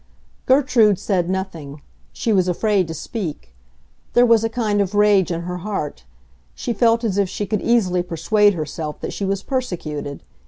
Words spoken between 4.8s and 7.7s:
of rage in her heart; she felt as if she could